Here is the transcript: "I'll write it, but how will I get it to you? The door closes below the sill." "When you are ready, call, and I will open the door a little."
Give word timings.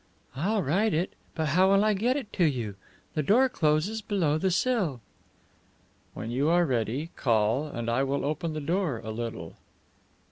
"I'll 0.35 0.63
write 0.63 0.95
it, 0.95 1.13
but 1.35 1.49
how 1.49 1.71
will 1.71 1.85
I 1.85 1.93
get 1.93 2.17
it 2.17 2.33
to 2.33 2.43
you? 2.45 2.73
The 3.13 3.21
door 3.21 3.47
closes 3.49 4.01
below 4.01 4.39
the 4.39 4.49
sill." 4.49 4.99
"When 6.15 6.31
you 6.31 6.49
are 6.49 6.65
ready, 6.65 7.11
call, 7.15 7.67
and 7.67 7.87
I 7.87 8.01
will 8.01 8.25
open 8.25 8.53
the 8.53 8.61
door 8.61 8.97
a 9.03 9.11
little." 9.11 9.57